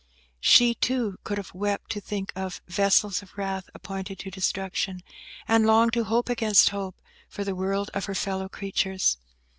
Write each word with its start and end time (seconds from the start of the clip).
She, 0.39 0.73
too, 0.73 1.19
could 1.23 1.37
have 1.37 1.53
wept 1.53 1.91
to 1.91 2.01
think 2.01 2.33
of 2.35 2.59
"vessels 2.67 3.21
of 3.21 3.37
wrath 3.37 3.69
appointed 3.75 4.17
to 4.17 4.31
destruction," 4.31 5.03
and 5.47 5.67
longed 5.67 5.93
to 5.93 6.05
hope 6.05 6.27
against 6.27 6.69
hope 6.69 6.99
for 7.29 7.43
the 7.43 7.53
world 7.53 7.91
of 7.93 8.05
her 8.05 8.15
fellow 8.15 8.49
creatures. 8.49 9.19